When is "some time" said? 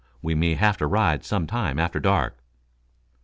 1.23-1.77